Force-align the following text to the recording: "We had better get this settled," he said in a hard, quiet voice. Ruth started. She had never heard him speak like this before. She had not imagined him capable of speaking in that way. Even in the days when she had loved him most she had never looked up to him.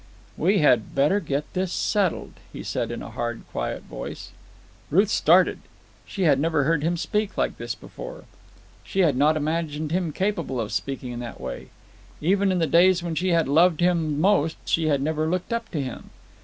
"We 0.35 0.57
had 0.57 0.95
better 0.95 1.19
get 1.19 1.43
this 1.53 1.71
settled," 1.71 2.33
he 2.51 2.63
said 2.63 2.89
in 2.89 3.03
a 3.03 3.11
hard, 3.11 3.43
quiet 3.51 3.83
voice. 3.83 4.31
Ruth 4.89 5.09
started. 5.11 5.59
She 6.07 6.23
had 6.23 6.39
never 6.39 6.63
heard 6.63 6.81
him 6.81 6.97
speak 6.97 7.37
like 7.37 7.59
this 7.59 7.75
before. 7.75 8.23
She 8.83 9.01
had 9.01 9.15
not 9.15 9.37
imagined 9.37 9.91
him 9.91 10.11
capable 10.11 10.59
of 10.59 10.71
speaking 10.71 11.11
in 11.11 11.19
that 11.19 11.39
way. 11.39 11.67
Even 12.19 12.51
in 12.51 12.57
the 12.57 12.65
days 12.65 13.03
when 13.03 13.13
she 13.13 13.27
had 13.29 13.47
loved 13.47 13.79
him 13.79 14.19
most 14.19 14.57
she 14.65 14.87
had 14.87 15.03
never 15.03 15.27
looked 15.27 15.53
up 15.53 15.69
to 15.69 15.79
him. 15.79 16.09